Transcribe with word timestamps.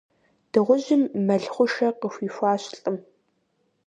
Дыгъужьым 0.51 1.03
мэл 1.25 1.43
хъушэ 1.53 1.87
къыхуихуащ 1.99 2.63
лӀым. 2.77 2.97